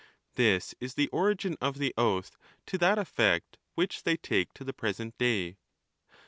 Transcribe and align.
This 0.33 0.73
is 0.79 0.95
the 0.95 1.09
origin 1.09 1.57
of 1.61 1.77
the 1.77 1.93
oath 1.95 2.35
to 2.65 2.79
that 2.79 2.97
effect 2.97 3.59
which 3.75 4.01
they 4.01 4.17
take 4.17 4.51
to 4.55 4.63
the 4.63 4.73
present 4.73 5.15
day. 5.19 5.57